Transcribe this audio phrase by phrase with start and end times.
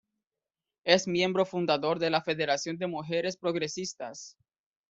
[0.83, 4.35] Es miembro fundador de la Federación de Mujeres Progresistas.